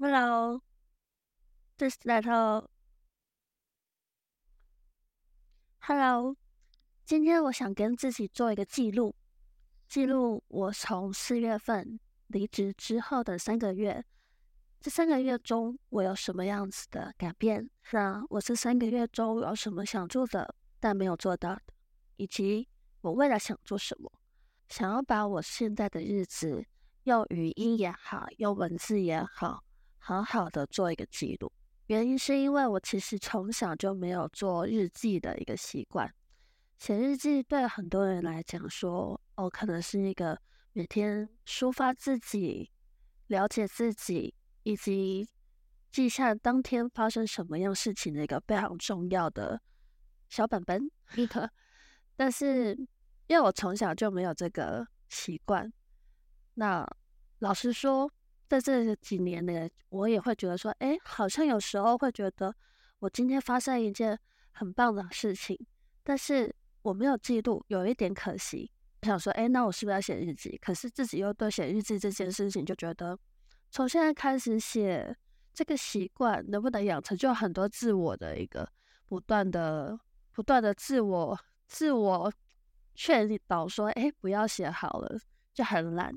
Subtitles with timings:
[0.00, 0.62] Hello，
[1.76, 2.70] 这是来头。
[5.80, 6.36] Hello，
[7.04, 9.16] 今天我想跟自己做一个记录，
[9.88, 11.98] 记录我从四月份
[12.28, 14.04] 离职之后的三个月，
[14.80, 17.68] 这三个月中我有什么样子的改变？
[17.90, 21.62] 那我这三个月中有什么想做的但没有做到的，
[22.18, 22.68] 以及
[23.00, 24.12] 我未来想做什么？
[24.68, 26.64] 想要把我现在的日子
[27.02, 29.64] 用语音也好，用文字也好。
[30.08, 31.52] 好好的做一个记录，
[31.88, 36.10] 原因是因为我其实从小就没有做日记的一个习惯。
[36.78, 40.40] 写日记对很多人来讲说，哦，可能是一个
[40.72, 42.70] 每天抒发自己、
[43.26, 45.28] 了解自己以及
[45.92, 49.60] 记下当天发生什么样事情的一个非常重要的
[50.30, 50.90] 小本本。
[52.16, 52.74] 但是
[53.26, 55.70] 因为我从小就没有这个习惯，
[56.54, 56.88] 那
[57.40, 58.10] 老实说。
[58.48, 62.54] 在这几年呢，我也会觉得说，哎，好像有时候会觉得，
[63.00, 64.18] 我今天发生一件
[64.52, 65.58] 很棒的事情，
[66.02, 68.70] 但是我没有记录，有一点可惜。
[69.02, 70.58] 想说，哎，那我是不是要写日记？
[70.60, 73.16] 可是自己又对写日记这件事情就觉得，
[73.70, 75.16] 从现在开始写
[75.52, 78.68] 这个习惯能不能养成，就很多自我的一个
[79.06, 79.98] 不断的、
[80.32, 82.32] 不断的自我、自我
[82.94, 85.20] 劝导说，哎，不要写好了，
[85.54, 86.12] 就很懒。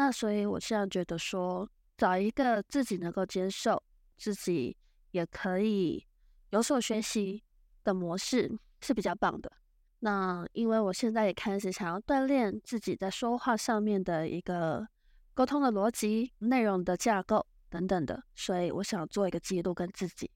[0.00, 3.82] 那所以，我现在觉得说，找一个自己能够接受、
[4.16, 4.74] 自己
[5.10, 6.06] 也可以
[6.48, 7.44] 有所学习
[7.84, 9.52] 的模式是比较棒的。
[9.98, 14.88] 那因为我现在也开始想要锻炼自己在说话上面的一个
[15.34, 20.30] 沟通的逻辑、内容的架构等等的，所以我想做一个记录，跟自己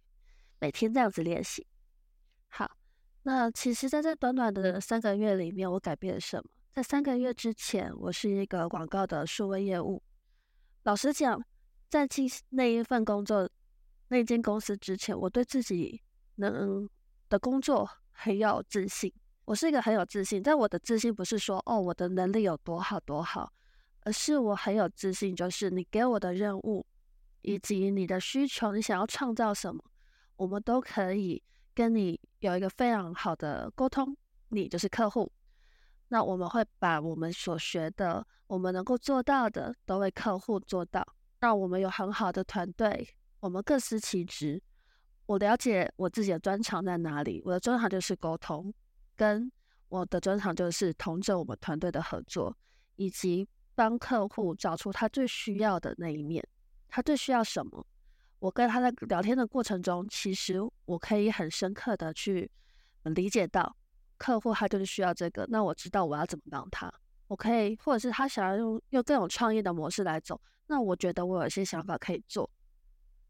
[0.61, 1.67] 每天这样子练习。
[2.49, 2.71] 好，
[3.23, 6.51] 那其实在这短短的三个月里面，我改变了什么？
[6.75, 10.03] 在三个月之前，我是一个广告的数位业务。
[10.83, 11.41] 老实讲，
[11.89, 13.49] 在进那一份工作、
[14.09, 16.03] 那间公司之前，我对自己
[16.35, 16.91] 能
[17.29, 19.15] 的工作很有自信。
[19.45, 23.53] 我是一个很有自信，但我的自信不是说哦我的能力有多好多好，
[24.01, 26.85] 而是我很有自信，就是你给我的任务
[27.43, 29.81] 以及你的需求，你想要创造什么，
[30.35, 31.41] 我们都可以
[31.73, 34.17] 跟你有一个非常好的沟通。
[34.49, 35.31] 你就是客户。
[36.15, 41.05] 那我们会把我们所学的，我们能够做到的，都为客户做到。
[41.41, 43.09] 让我们有很好的团队，
[43.41, 44.63] 我们各司其职。
[45.27, 48.73] 我了解我自己的专长在哪里，我的专长就是沟通，
[49.17, 49.51] 跟
[49.89, 52.57] 我的专长就是同着我们团队的合作，
[52.95, 56.47] 以及帮客户找出他最需要的那一面。
[56.87, 57.85] 他最需要什么？
[58.39, 62.49] 我跟他在聊天的过程中，其实我可以很深刻的去
[63.03, 63.75] 理解到。
[64.25, 66.91] 客户他就是需要这个，那我知道我要怎么帮他，
[67.27, 72.51] 我可以，或者是他想要用用更有创意的模式来走，那我觉得我有一些想法可以做，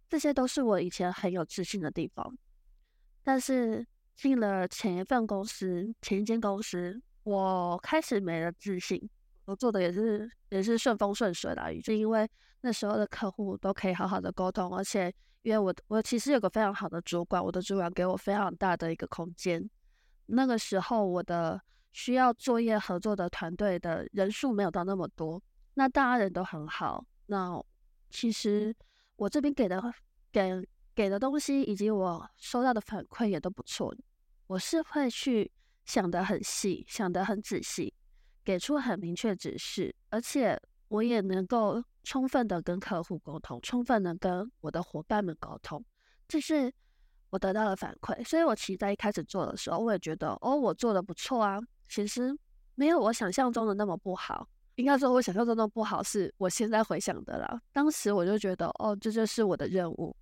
[0.08, 2.38] 这些都是我以前很有自信的地方。
[3.24, 3.84] 但是
[4.14, 9.10] 进了前一份公司，前一间公司，我开始没了自信，
[9.46, 12.30] 我做的也是也是顺风顺水的，就因为
[12.60, 15.12] 那时候的客户都可以好好的沟通，而且
[15.42, 19.68] 因为我我其实有个非常好的主管，我的主管给我非常大的一个空间。
[20.26, 21.60] 那个时候，我的
[21.92, 25.42] 需要作业合作的团队的人数没有到那么多，
[25.74, 27.04] 那大家人都很好。
[27.26, 27.62] 那
[28.10, 28.74] 其实
[29.16, 29.82] 我这边给的
[30.32, 33.94] 给给的东西，以及我收到的反馈也都不错。
[34.46, 35.50] 我是会去
[35.84, 37.92] 想得很细，想得很仔细，
[38.44, 45.84] 给出很明确指示，而且我也能够充分的跟客户沟通，充分的跟我的伙伴们沟通，
[46.26, 46.72] 这是。
[47.34, 51.58] 我得到了反馈，所以我其实在一开始做的时候，我也觉得哦，我做的不错啊。
[51.88, 52.32] 其实
[52.76, 57.60] 没有我想象中的那么不好，应该说我想象中的不好是我现在回想的啦。
[57.72, 60.14] 当时我就觉得哦，这就是我的任务，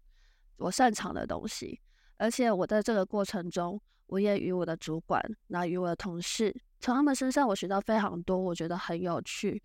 [0.56, 1.78] 我擅长的东西。
[2.16, 9.62] 而且我在这个过程中，我也与我的主管，那与我的同事，从他们身上我学到非常多，我觉得很有趣，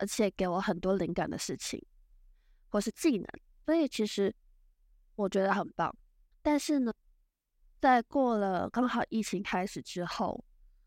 [0.00, 1.80] 而且给我很多灵感的事情
[2.68, 3.26] 或是技能。
[3.64, 4.34] 所以其实
[5.14, 5.94] 我觉得很棒。
[6.42, 6.92] 但是呢，
[7.80, 10.44] 在过了刚好疫情开始之后，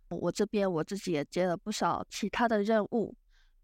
[0.09, 3.15] 我这边我自己也接了不少其他的任务，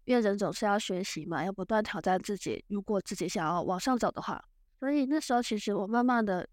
[0.04, 2.64] 因为人总是要学习嘛，要不断挑战自己。
[2.68, 4.42] 如果自己想要往上走的话，
[4.78, 6.48] 所以那时候其实我慢慢的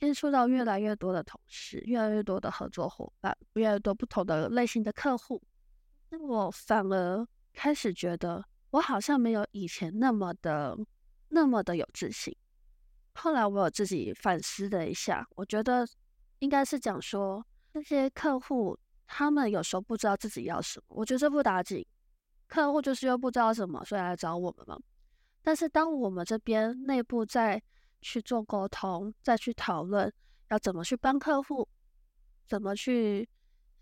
[0.00, 5.42] 接触到越来越多的同事，越来越多的合作伙伴，越来越多不同的类型的客户，
[6.10, 10.76] 那我反而开始觉得我好像没有以前那么的
[11.28, 12.36] 那么的有自信。
[13.18, 15.86] 后来我有自己反思了一下，我觉得
[16.38, 18.78] 应该是讲说那些客户
[19.08, 21.84] 他们有时候不知道自己要什么，我觉得这不打紧，
[22.46, 24.78] 客户就是又不知道什么，所以来找我们嘛。
[25.42, 27.60] 但是当我们这边内部再
[28.00, 30.12] 去做沟通，再去讨论
[30.50, 31.68] 要怎么去帮客户，
[32.46, 33.28] 怎么去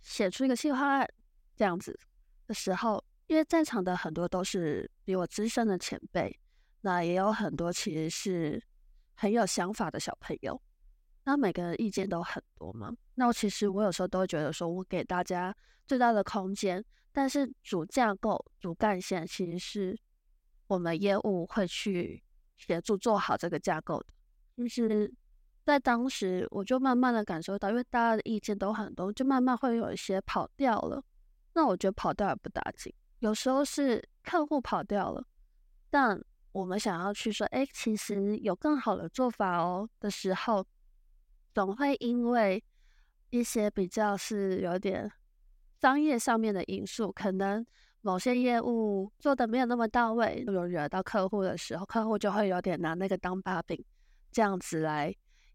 [0.00, 1.06] 写出一个计划案
[1.54, 1.98] 这样子
[2.46, 6.34] 的时候，因为在场的很多都是比我资深的前辈，
[6.80, 8.62] 那也有很多其实是
[9.16, 10.60] 很有想法的小朋友，
[11.24, 12.94] 那每个人意见都很多嘛。
[13.14, 19.98] 那我其实我有时候都会觉得说，我给大家最大的空间，但是主架构、主干线其实是
[20.66, 22.22] 我们业务会去
[22.58, 24.06] 协助做好这个架构的。
[24.56, 25.12] 就是
[25.64, 31.02] 在当时，我就慢慢的感受到，因为大家的意见都很多，就慢慢会有一些跑掉了。
[31.54, 35.24] 那我觉得跑掉也不打紧，有时候是客户跑掉了，
[35.88, 36.22] 但
[36.56, 40.66] 我们想要去说，哎，其实有更好的做法哦的时候，
[41.54, 42.62] 总会因为。
[43.30, 45.10] 一些比较是有点
[45.80, 47.66] 商业上面的因素，可能
[48.00, 53.84] 某些业务做的没有那么到位，有惹到客户的时候，客户就会有点拿那个当把柄，
[54.30, 55.12] 这样子来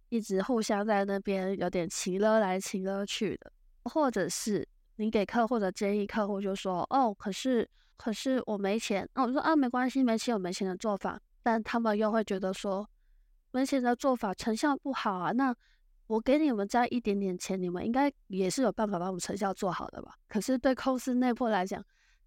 [0.10, 3.52] 一直互相在那边有点情勒来情勒去的，
[3.86, 4.68] 或者是
[4.98, 7.68] 你给客户的建议，客户就说哦，可是
[8.02, 12.90] 可是我没钱，那我说啊没关系，没钱有没钱的做法，但他们又会觉得说
[13.52, 15.56] 没钱的做法成效不好啊，那。
[16.08, 20.14] 我给你们加一点点钱，你们应该也是有办法把我们成效做好的吧？
[20.28, 21.82] 可是对公司内部来讲，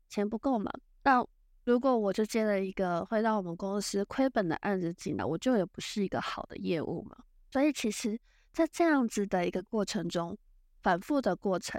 [0.09, 0.73] 钱不够嘛。
[1.03, 1.23] 那
[1.65, 7.15] 如果我就接了一个会让我们公司亏本的案子进来，我就也不是一个好的业务嘛。
[7.51, 8.19] 所以其实，
[8.55, 10.35] 在这样子的一个过程中，
[10.83, 11.79] 反复的过程，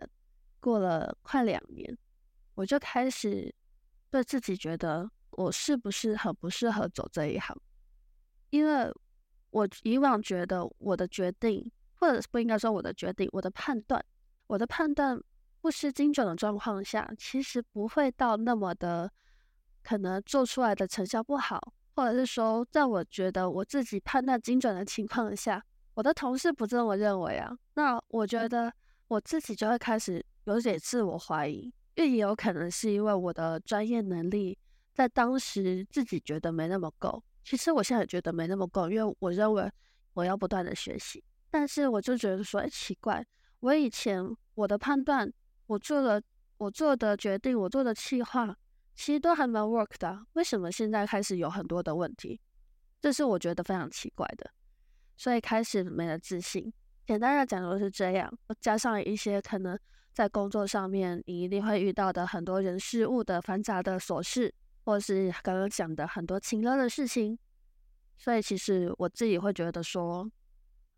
[0.59, 1.97] 过了快两年，
[2.53, 3.51] 我就开始
[4.15, 7.53] 对自己觉得，我是不是很不适合走这一行？
[8.49, 8.89] 因为
[9.49, 11.69] 我以往觉得我的决定。
[11.97, 14.03] 或者不应该说我的决定，我的判断，
[14.47, 15.17] 我的判断
[15.61, 19.09] 不失精准的状况下，其实不会到那么的
[19.81, 25.63] 可能做出来的成效不好，或者是说，在我觉得我自己判断精准的情况下，
[25.93, 28.71] 我的同事不这么认为啊，那我觉得
[29.07, 34.57] 我自己就会开始有点自我怀疑，因为也有可能是因为我的专业能力
[34.93, 39.71] 在当时自己觉得没那么够，其实我现在也觉得没那么够，因为我认为
[40.13, 41.23] 我要不断的学习。
[41.49, 43.25] 但是我就觉得说，哎，奇怪，
[43.61, 44.21] 我以前
[44.55, 45.31] 我的判断，
[45.67, 46.21] 我做的
[46.57, 48.55] 我做的决定，我做的计划，
[48.93, 52.41] 其实都还蛮 work 的，为什么现在开始有很多的问题？
[52.99, 54.51] 这是我觉得非常奇怪的，
[55.15, 56.73] 所以开始没了自信。
[57.05, 59.79] 简单的讲就是这样，加上一些可能
[60.15, 67.37] 在工作上面你一定会遇到的很多人事物的繁杂的琐事，或是刚刚讲的很多情乐的事情，
[68.15, 70.31] 所以其实我自己会觉得说。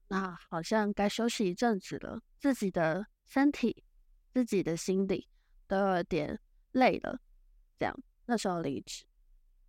[0.09, 3.83] 那好像该休息一阵子了，自己的身体、
[4.31, 5.27] 自己的心理
[5.67, 6.39] 都有点
[6.73, 7.19] 累了。
[7.77, 7.93] 这样
[8.27, 9.03] 那时候离职，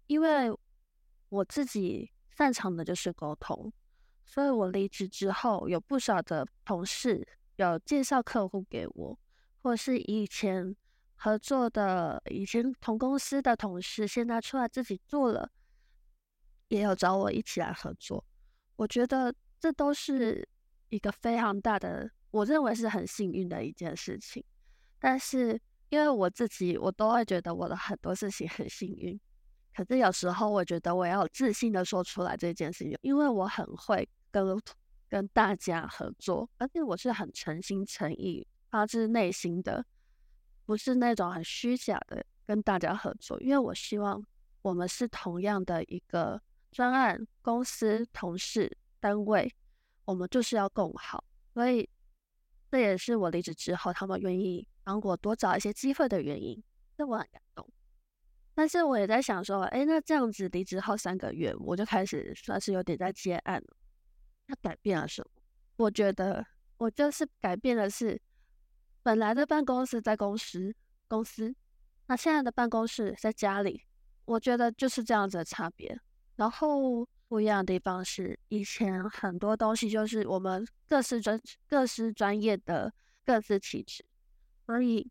[0.06, 0.48] 因为
[1.30, 3.72] 我自己擅长的就是沟通，
[4.24, 9.18] 所以我离职之后，有不少的同事有介绍客户给我，
[9.62, 10.74] 或是以前
[11.14, 15.50] 合作的、以前同公司的同事，现在出来自己做了，
[16.68, 18.24] 也有找我一起来合作。
[18.76, 19.34] 我觉得。
[19.60, 20.48] 这都是
[20.88, 24.44] 一个非常大的，我认为是很幸运的一件事情。
[25.00, 29.18] 但是因为我自己，我都会觉得我的很多事情很幸运。
[29.74, 34.46] 可是有时候我觉得我要自信的说出来这件事情，因为我很会跟
[35.08, 39.84] 跟大家合作，而且我是很诚心诚意、发自内心的，
[40.64, 43.40] 不是那种很虚假的跟大家合作。
[43.40, 44.24] 因为我希望
[44.62, 48.76] 我们是同样的一个专案公司同事。
[49.00, 49.48] 单位，
[50.06, 51.22] 我们就是要共好，
[51.54, 51.88] 所以
[52.68, 56.60] 这也是我离职之后，他们愿意帮我多找一些机会的原因，
[56.96, 57.64] 这我很感动。
[58.56, 63.76] 但是我也在想说，哎，那这样子离职后三个月，我就开始算是有点在接案了。
[64.46, 65.30] 那改变了什么？
[65.76, 66.44] 我觉得
[66.78, 68.20] 我就是改变的是，
[69.08, 70.74] 本来的办公室在公司，
[71.08, 71.54] 公司，
[72.08, 73.82] 那现在的办公室在家里，
[74.26, 75.98] 我觉得就是这样子的差别。
[76.36, 77.08] 然后。
[77.26, 81.38] 不一样的地方是，以前很多东西就是我们各司专
[81.68, 82.90] 各司专业的
[83.22, 84.02] 各司其职，
[84.64, 85.06] 所以，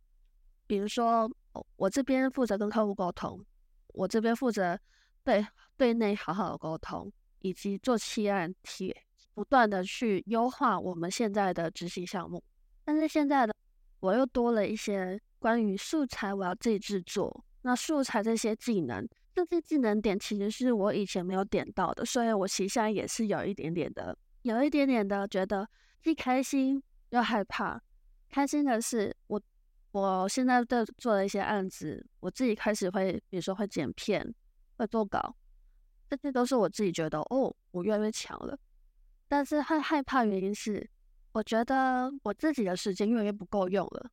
[0.66, 1.32] 比如说
[1.76, 3.40] 我这边负责跟客户沟通，
[3.90, 4.80] 我这边负责
[5.24, 5.46] 对
[5.78, 7.12] 对内好好的沟通，
[7.42, 8.96] 以及做期案提
[9.36, 12.44] 不断的去优化我们现在的执行项目。
[12.84, 13.54] 但是现在的
[14.08, 19.06] 我又多了一些关于素材，我要自己制作，那素材这些技能。
[19.36, 25.68] 这些技能点其实是我以前没有点到的，所以我其实现在也是有一点点的，有一点点的觉得
[26.02, 27.82] 既开心又害怕。
[28.30, 29.42] 开心的是，我
[29.92, 34.34] 我现在在做的一些案子，我自己开始会，比如说会剪片、
[34.78, 35.36] 会做稿，
[36.10, 38.58] 这些都是我自己觉得哦，我越来越强了。
[39.28, 40.90] 但是害害怕原因是，
[41.38, 44.10] 我觉得我自己的时间越来越不够用了。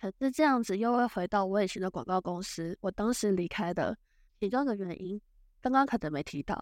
[0.00, 3.94] 可是这样子又会回到我以前的广告公司，我当时离开的
[4.40, 5.20] 其中的原因，
[5.60, 6.58] 刚刚可能没提到。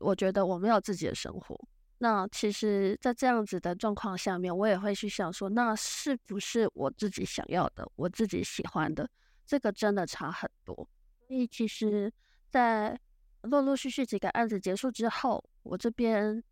[0.00, 1.54] 我觉得我没有自己的生活。
[1.98, 9.06] 那其实，在这样子的状况下面，我也会去想说，那是不是我自己想要的，我自己喜欢的？
[9.44, 10.74] 这个真的差很多。
[10.74, 12.10] 所以，其实，
[12.48, 12.98] 在
[13.42, 16.42] 陆陆续续几个案子结束之后，我这边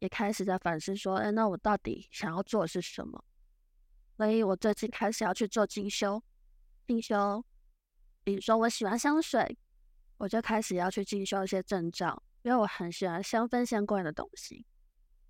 [0.00, 3.24] 也开始在反思说，哎，那我到底想要做的是什么？
[4.16, 6.22] 所以我最近开始要去做进修，
[6.86, 7.44] 进修，
[8.24, 9.56] 比如说我喜欢香水，
[10.18, 14.66] 我就开始要去进修一些证照，因为我很喜欢香氛相关的东西。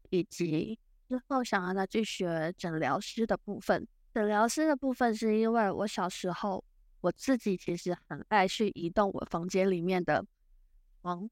[0.08, 0.76] 以及
[1.08, 3.86] 之后想要再去学诊疗师的部分。
[4.12, 6.64] 诊疗师的部分是因为我小时候
[7.00, 10.26] 我自己其实很爱去移动我房间里面的
[11.00, 11.30] 床、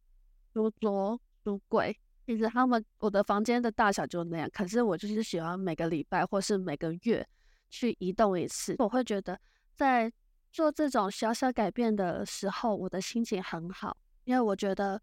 [0.53, 1.99] 书桌、书柜。
[2.29, 7.27] 其实他们我的房间的大小就那样，可是我就是喜欢每个礼拜或是每个月
[7.71, 8.77] 去移动一次。
[8.81, 9.41] 我会觉得
[9.75, 10.13] 在
[10.53, 15.01] 做这种小小改变的时候，我的心情很好，因为我觉得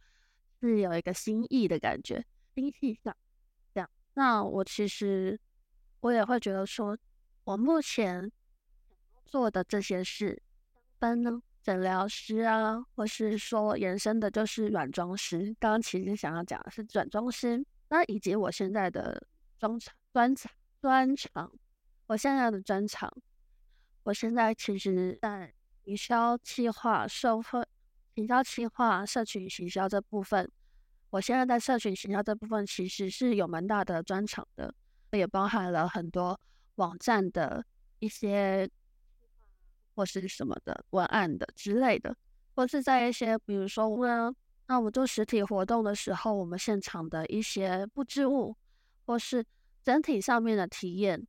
[0.61, 3.17] 是有一个心意的感觉，新气象。
[4.13, 5.37] 那我其实
[6.01, 6.95] 我也会觉得说，
[7.43, 8.31] 我目前
[9.25, 10.39] 做的这些事，
[10.99, 15.55] 分呢，诊疗师啊，或是说延伸的，就是软装师。
[15.59, 19.25] 刚刚其实想要讲的是软装师，那以及我现在的
[19.57, 21.51] 专场专场专场，
[22.05, 23.11] 我现在的专场，
[24.03, 25.51] 我现在其实在
[25.85, 27.65] 营销企划、社会
[28.13, 30.47] 营销企划、社群营销这部分。
[31.09, 34.71] 我现在在社群营销这部分其实是有蛮大的专场的，
[35.13, 36.39] 也包含了很多
[36.75, 37.65] 网站的
[37.97, 38.69] 一些
[39.95, 42.15] 或是什么的文案的之类的，
[42.53, 44.35] 或是在一些比如说我们，
[44.67, 48.55] 那我们做实体活动的时候，我们现场的一些布置物，
[49.05, 49.43] 或是
[49.81, 51.25] 整体上面的体验，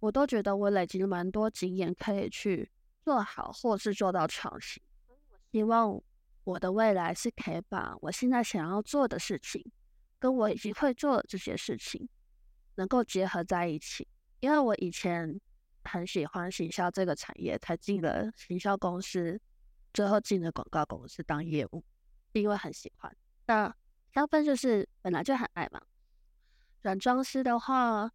[0.00, 2.70] 我都觉得我累积了蛮多经验，可以去
[3.02, 4.82] 做好或是做到创新。
[5.50, 6.00] 希望。
[6.46, 9.64] 我的未来是可以把我现在想要做的事情，
[10.18, 12.06] 跟我已经会做的这些事情，
[12.74, 14.06] 能够结合在一起。
[14.40, 15.40] 因为我以前
[15.84, 19.40] 很喜欢行销这个产业，才进了行销公司，
[19.92, 21.84] 最后进了广告公司当业务，
[22.32, 23.16] 是因为很喜欢。
[23.46, 23.74] 那
[24.12, 25.80] 香氛就是本来就很爱嘛。
[26.82, 28.10] 软装师的话，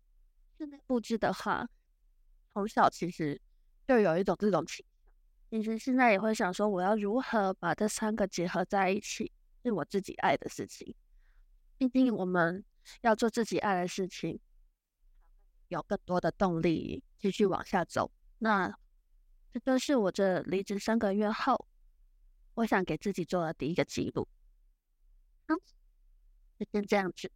[0.57, 1.69] 室内布置的话，
[2.53, 3.39] 从小其实
[3.87, 4.85] 就有一种这种情。
[5.49, 9.31] 其实现在也会想说，我要如何把这三个结合在一起，
[9.63, 10.93] 是我自己爱的事情。
[11.77, 12.63] 毕竟我们
[13.01, 14.39] 要做自己爱的事情，
[15.69, 18.11] 有更多的动力继续往下走。
[18.37, 18.73] 那
[19.51, 21.67] 这就是我这离职三个月后，
[22.53, 24.27] 我想给自己做的第一个记录。
[25.47, 25.55] 好，
[26.57, 27.31] 就先这样子。